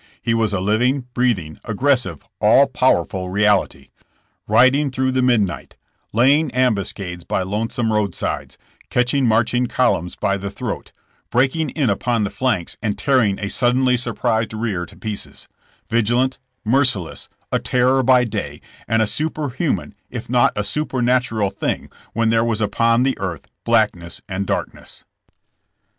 He 0.19 0.33
was 0.33 0.51
a 0.51 0.59
living, 0.59 1.05
breathing, 1.13 1.59
aggressive, 1.63 2.23
all 2.39 2.65
powerful 2.65 3.29
reality— 3.29 3.89
riding 4.47 4.89
through 4.89 5.11
the 5.11 5.21
midnight, 5.21 5.75
laying 6.11 6.49
ambuscades 6.55 7.23
by 7.23 7.43
lonesome 7.43 7.93
roadsides, 7.93 8.57
catching 8.89 9.27
marching 9.27 9.67
columns 9.67 10.15
by 10.15 10.37
the 10.37 10.49
throat, 10.49 10.91
breaking 11.29 11.69
in 11.69 11.91
upon 11.91 12.23
the 12.23 12.31
flanks 12.31 12.75
and 12.81 12.97
tearing 12.97 13.37
a 13.37 13.47
suddenly 13.47 13.95
surprised 13.95 14.53
rear 14.53 14.87
to 14.87 14.95
pieces; 14.97 15.47
vigilant, 15.87 16.39
merciless, 16.65 17.29
a 17.51 17.59
terror 17.59 18.01
by 18.01 18.23
day 18.23 18.59
and 18.87 19.03
a 19.03 19.05
superhuman 19.05 19.93
if 20.09 20.27
not 20.27 20.51
a 20.55 20.63
supernatural 20.63 21.51
thing 21.51 21.91
when 22.13 22.31
there 22.31 22.43
was 22.43 22.59
upon 22.59 23.03
the 23.03 23.15
earth 23.19 23.47
blackness 23.65 24.19
and 24.27 24.47
dark 24.47 24.73
ness. 24.73 25.03